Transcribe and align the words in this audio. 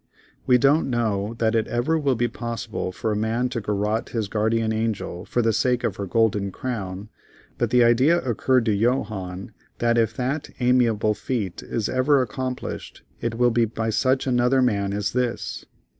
We 0.47 0.57
don't 0.57 0.89
know 0.89 1.35
that 1.37 1.53
it 1.53 1.67
ever 1.67 1.95
will 1.95 2.15
be 2.15 2.27
possible 2.27 2.91
for 2.91 3.11
a 3.11 3.15
man 3.15 3.49
to 3.49 3.61
garrote 3.61 4.09
his 4.09 4.29
guardian 4.29 4.73
angel 4.73 5.25
for 5.25 5.43
the 5.43 5.53
sake 5.53 5.83
of 5.83 5.97
her 5.97 6.07
golden 6.07 6.51
crown, 6.51 7.09
but 7.59 7.69
the 7.69 7.83
idea 7.83 8.17
occurred 8.19 8.65
to 8.65 8.75
Johannes 8.75 9.51
that 9.77 9.99
if 9.99 10.15
that 10.15 10.49
amiable 10.59 11.13
feat 11.13 11.61
is 11.61 11.87
ever 11.87 12.19
accomplished, 12.23 13.03
it 13.19 13.35
will 13.35 13.51
be 13.51 13.65
by 13.65 13.91
such 13.91 14.25
another 14.25 14.59
man 14.63 14.91
as 14.91 15.13
this. 15.13 15.67